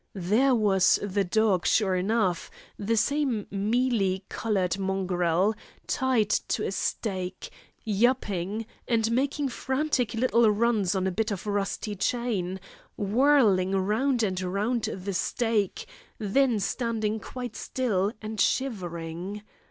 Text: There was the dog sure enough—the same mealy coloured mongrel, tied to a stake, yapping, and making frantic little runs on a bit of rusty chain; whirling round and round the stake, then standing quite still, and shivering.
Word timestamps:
There 0.15 0.55
was 0.55 0.97
the 1.03 1.23
dog 1.23 1.67
sure 1.67 1.95
enough—the 1.95 2.97
same 2.97 3.45
mealy 3.51 4.25
coloured 4.29 4.79
mongrel, 4.79 5.53
tied 5.85 6.31
to 6.31 6.65
a 6.65 6.71
stake, 6.71 7.51
yapping, 7.83 8.65
and 8.87 9.11
making 9.11 9.49
frantic 9.49 10.15
little 10.15 10.49
runs 10.49 10.95
on 10.95 11.05
a 11.05 11.11
bit 11.11 11.29
of 11.29 11.45
rusty 11.45 11.95
chain; 11.95 12.59
whirling 12.97 13.73
round 13.73 14.23
and 14.23 14.41
round 14.41 14.85
the 14.85 15.13
stake, 15.13 15.85
then 16.17 16.59
standing 16.59 17.19
quite 17.19 17.55
still, 17.55 18.11
and 18.23 18.41
shivering. 18.41 19.43